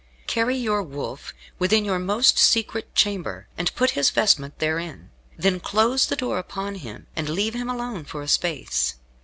[0.25, 5.11] Carry your wolf within your most secret chamber, and put his vestment therein.
[5.37, 8.95] Then close the door upon him, and leave him alone for a space.